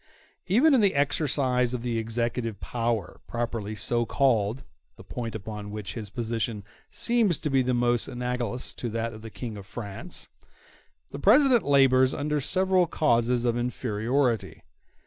Even 0.47 0.73
in 0.73 0.81
the 0.81 0.95
exercise 0.95 1.75
of 1.75 1.83
the 1.83 1.99
executive 1.99 2.59
power, 2.59 3.21
properly 3.27 3.75
so 3.75 4.03
called—the 4.03 5.03
point 5.03 5.35
upon 5.35 5.69
which 5.69 5.93
his 5.93 6.09
position 6.09 6.63
seems 6.89 7.37
to 7.37 7.51
be 7.51 7.61
most 7.63 8.07
analogous 8.07 8.73
to 8.73 8.89
that 8.89 9.13
of 9.13 9.21
the 9.21 9.29
King 9.29 9.57
of 9.57 9.67
France—the 9.67 11.19
President 11.19 11.63
labors 11.65 12.15
under 12.15 12.41
several 12.41 12.87
causes 12.87 13.45
of 13.45 13.55
inferiority. 13.55 14.63